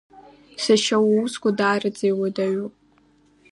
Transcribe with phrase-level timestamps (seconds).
[0.63, 2.73] Сашьа уусқәа даараӡа иуадаҩуп!